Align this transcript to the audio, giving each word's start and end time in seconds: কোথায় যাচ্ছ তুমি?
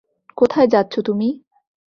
কোথায় 0.37 0.67
যাচ্ছ 0.67 0.93
তুমি? 0.99 1.29